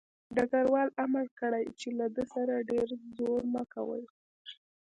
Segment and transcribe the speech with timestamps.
[0.35, 4.03] ډګروال امر کړی چې له ده سره ډېر زور مه کوئ